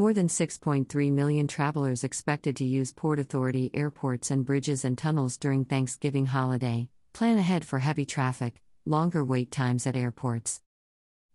[0.00, 5.36] More than 6.3 million travelers expected to use Port Authority airports and bridges and tunnels
[5.36, 6.88] during Thanksgiving holiday.
[7.12, 10.62] Plan ahead for heavy traffic, longer wait times at airports.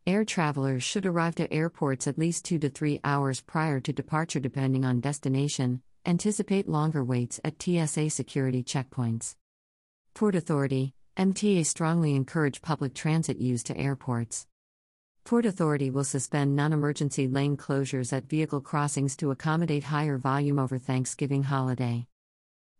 [0.07, 4.39] Air travelers should arrive to airports at least 2 to 3 hours prior to departure
[4.39, 5.83] depending on destination.
[6.03, 9.35] Anticipate longer waits at TSA security checkpoints.
[10.15, 14.47] Port Authority, MTA strongly encourage public transit use to airports.
[15.25, 20.59] Port Authority will suspend non emergency lane closures at vehicle crossings to accommodate higher volume
[20.59, 22.05] over Thanksgiving holiday.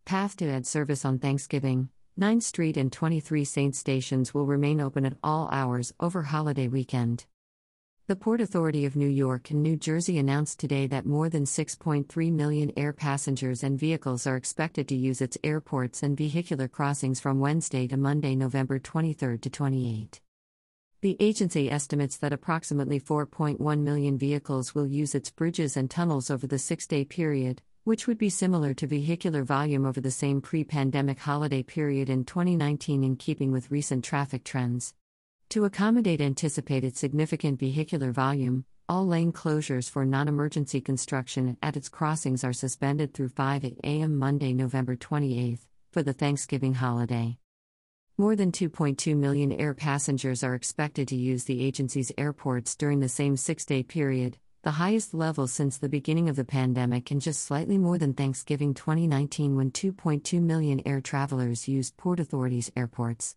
[0.04, 5.04] Path to add service on Thanksgiving, 9th Street and 23 Saint stations will remain open
[5.04, 7.26] at all hours over holiday weekend.
[8.06, 12.32] The Port Authority of New York and New Jersey announced today that more than 6.3
[12.32, 17.40] million air passengers and vehicles are expected to use its airports and vehicular crossings from
[17.40, 20.20] Wednesday to Monday, November 23 to 28.
[21.06, 26.48] The agency estimates that approximately 4.1 million vehicles will use its bridges and tunnels over
[26.48, 30.64] the six day period, which would be similar to vehicular volume over the same pre
[30.64, 34.94] pandemic holiday period in 2019 in keeping with recent traffic trends.
[35.50, 41.88] To accommodate anticipated significant vehicular volume, all lane closures for non emergency construction at its
[41.88, 44.16] crossings are suspended through 5 a.m.
[44.16, 45.60] Monday, November 28,
[45.92, 47.38] for the Thanksgiving holiday.
[48.18, 53.10] More than 2.2 million air passengers are expected to use the agency's airports during the
[53.10, 57.44] same six day period, the highest level since the beginning of the pandemic and just
[57.44, 63.36] slightly more than Thanksgiving 2019 when 2.2 million air travelers used Port Authority's airports.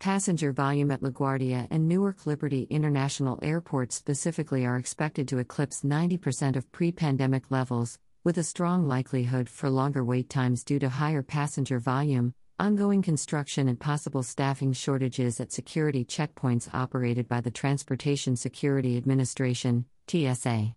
[0.00, 6.56] Passenger volume at LaGuardia and Newark Liberty International Airports specifically are expected to eclipse 90%
[6.56, 11.22] of pre pandemic levels, with a strong likelihood for longer wait times due to higher
[11.22, 18.34] passenger volume, ongoing construction and possible staffing shortages at security checkpoints operated by the Transportation
[18.34, 20.74] Security Administration, TSA.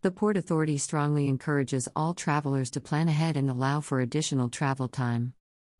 [0.00, 4.88] The Port Authority strongly encourages all travelers to plan ahead and allow for additional travel
[4.88, 5.34] time.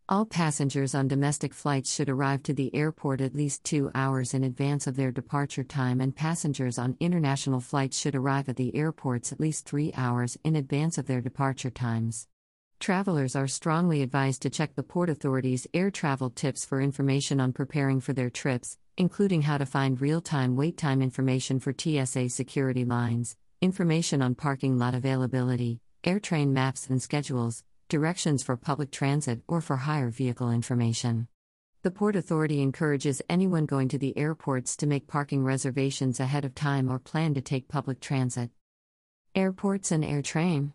[0.07, 4.45] All passengers on domestic flights should arrive to the airport at least two hours in
[4.45, 9.33] advance of their departure time, and passengers on international flights should arrive at the airports
[9.33, 12.29] at least three hours in advance of their departure times.
[12.81, 17.53] Travelers are strongly advised to check the Port Authority's air travel tips for information on
[17.53, 22.29] preparing for their trips, including how to find real time wait time information for TSA
[22.29, 29.41] security lines, information on parking lot availability, airtrain maps and schedules, directions for public transit
[29.49, 31.29] or for hire vehicle information.
[31.83, 36.55] The Port Authority encourages anyone going to the airports to make parking reservations ahead of
[36.55, 38.51] time or plan to take public transit.
[39.35, 40.73] Airports and AirTrain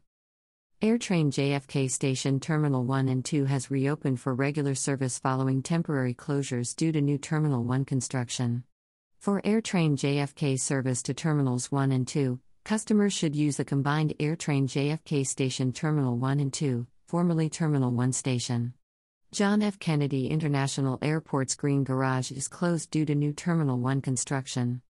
[0.81, 6.73] AirTrain JFK Station Terminal 1 and 2 has reopened for regular service following temporary closures
[6.73, 8.63] due to new Terminal 1 construction.
[9.18, 14.69] For AirTrain JFK service to Terminals 1 and 2, customers should use the combined AirTrain
[14.69, 18.73] JFK Station Terminal 1 and 2, formerly Terminal 1 Station.
[19.34, 19.79] John F.
[19.79, 24.81] Kennedy International Airport's Green Garage is closed due to new Terminal 1 construction.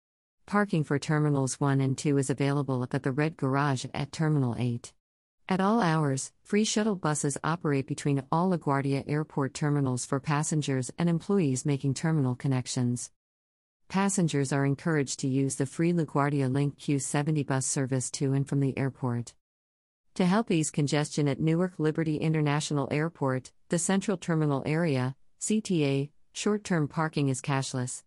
[0.46, 4.92] Parking for Terminals 1 and 2 is available at the Red Garage at Terminal 8.
[5.50, 11.08] At all hours, free shuttle buses operate between all LaGuardia Airport terminals for passengers and
[11.08, 13.10] employees making terminal connections.
[13.88, 18.60] Passengers are encouraged to use the free LaGuardia Link Q70 bus service to and from
[18.60, 19.34] the airport.
[20.14, 26.62] To help ease congestion at Newark Liberty International Airport, the Central Terminal Area, CTA, short
[26.62, 28.04] term parking is cashless.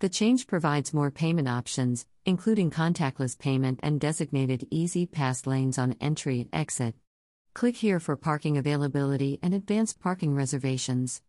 [0.00, 6.40] The change provides more payment options, including contactless payment and designated E-ZPass lanes on entry
[6.40, 6.96] and exit.
[7.54, 11.22] Click here for parking availability and advanced parking reservations.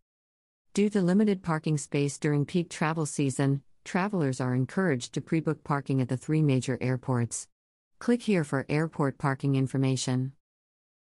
[0.74, 5.62] Due to limited parking space during peak travel season, travelers are encouraged to pre book
[5.62, 7.46] parking at the three major airports.
[8.00, 10.32] Click here for airport parking information.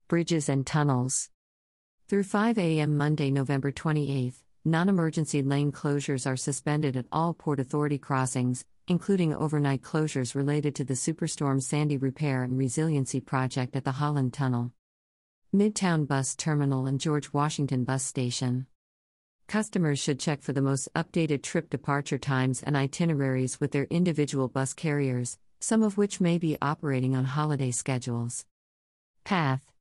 [0.08, 1.30] Bridges and tunnels.
[2.08, 2.96] Through 5 a.m.
[2.96, 4.34] Monday, November 28,
[4.64, 10.74] non emergency lane closures are suspended at all Port Authority crossings, including overnight closures related
[10.76, 14.72] to the Superstorm Sandy Repair and Resiliency Project at the Holland Tunnel,
[15.52, 18.66] Midtown Bus Terminal, and George Washington Bus Station.
[19.48, 24.46] Customers should check for the most updated trip departure times and itineraries with their individual
[24.46, 28.46] bus carriers, some of which may be operating on holiday schedules.
[29.24, 29.72] Path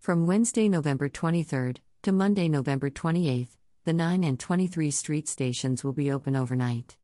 [0.00, 5.92] From Wednesday, November 23rd to Monday, November 28th, the 9 and 23 street stations will
[5.92, 6.96] be open overnight.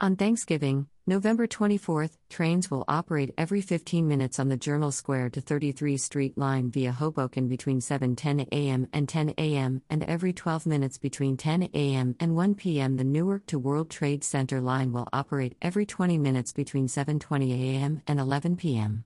[0.00, 5.40] On Thanksgiving, November 24th, trains will operate every 15 minutes on the Journal Square to
[5.40, 8.86] 33 Street line via Hoboken between 7:10 a.m.
[8.92, 9.82] and 10 a.m.
[9.90, 12.14] and every 12 minutes between 10 a.m.
[12.20, 12.96] and 1 p.m.
[12.96, 18.02] The Newark to World Trade Center line will operate every 20 minutes between 7:20 a.m.
[18.06, 19.04] and 11 p.m.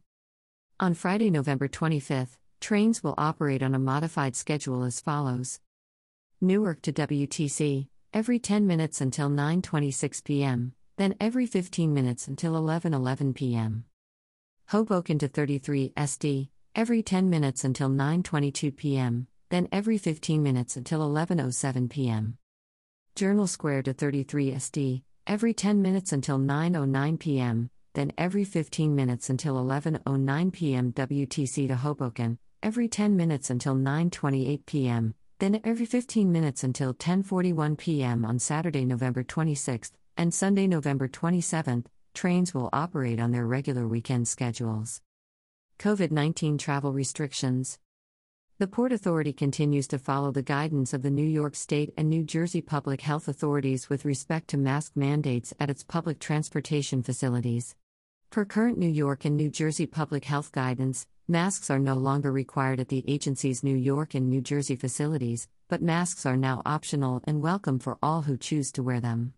[0.80, 5.60] On Friday, November 25th, trains will operate on a modified schedule as follows
[6.44, 13.32] Newark to WTC, every 10 minutes until 9:26 p.m., then every 15 minutes until 11:11
[13.32, 13.84] p.m.
[14.66, 21.08] Hoboken to 33 SD, every 10 minutes until 9:22 p.m., then every 15 minutes until
[21.08, 22.38] 11:07 p.m.
[23.14, 29.30] Journal Square to 33 SD, every 10 minutes until 9:09 p.m., then every 15 minutes
[29.30, 30.92] until 11:09 p.m.
[30.92, 37.76] WTC to Hoboken, every 10 minutes until 9:28 p.m., then every 15 minutes until 10:41
[37.76, 38.24] p.m.
[38.24, 41.86] on Saturday, November 26th, and Sunday, November 27th.
[42.14, 45.00] Trains will operate on their regular weekend schedules.
[45.80, 47.80] COVID 19 travel restrictions.
[48.60, 52.22] The Port Authority continues to follow the guidance of the New York State and New
[52.22, 57.74] Jersey public health authorities with respect to mask mandates at its public transportation facilities.
[58.30, 62.80] Per current New York and New Jersey public health guidance, masks are no longer required
[62.80, 67.40] at the agency's New York and New Jersey facilities, but masks are now optional and
[67.40, 69.34] welcome for all who choose to wear them.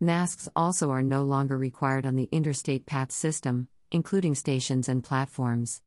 [0.00, 5.80] Masks also are no longer required on the interstate path system, including stations and platforms.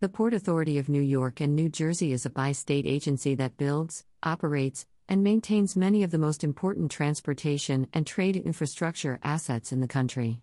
[0.00, 3.56] The Port Authority of New York and New Jersey is a bi state agency that
[3.56, 9.80] builds, operates, and maintains many of the most important transportation and trade infrastructure assets in
[9.80, 10.42] the country.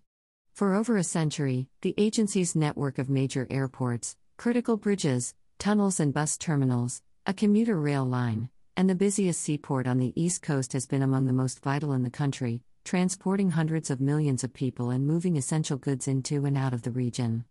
[0.54, 6.38] For over a century, the agency's network of major airports, critical bridges, tunnels, and bus
[6.38, 11.02] terminals, a commuter rail line, and the busiest seaport on the East Coast has been
[11.02, 15.38] among the most vital in the country, transporting hundreds of millions of people and moving
[15.38, 17.46] essential goods into and out of the region.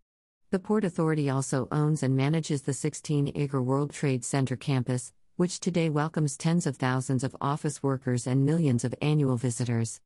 [0.53, 5.59] The Port Authority also owns and manages the 16 acre World Trade Center campus, which
[5.59, 10.01] today welcomes tens of thousands of office workers and millions of annual visitors.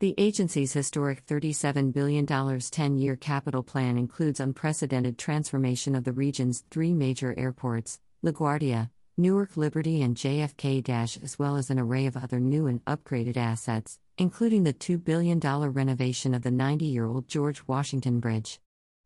[0.00, 6.62] The agency's historic $37 billion 10 year capital plan includes unprecedented transformation of the region's
[6.70, 10.88] three major airports LaGuardia, Newark Liberty, and JFK
[11.20, 15.40] as well as an array of other new and upgraded assets, including the $2 billion
[15.40, 18.60] renovation of the 90 year old George Washington Bridge.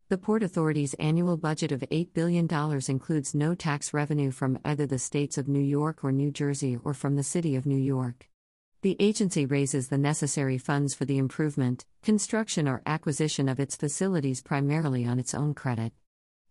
[0.09, 2.47] The Port Authority's annual budget of $8 billion
[2.87, 6.93] includes no tax revenue from either the states of New York or New Jersey or
[6.93, 8.29] from the City of New York.
[8.83, 14.41] The agency raises the necessary funds for the improvement, construction, or acquisition of its facilities
[14.41, 15.93] primarily on its own credit.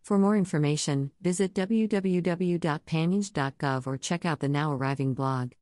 [0.00, 5.52] For more information, visit www.panyj.gov or check out the now arriving blog.